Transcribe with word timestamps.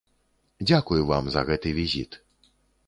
Дзякуй 0.67 1.05
вам 1.11 1.25
за 1.37 1.41
гэты 1.51 1.77
візіт. 1.83 2.21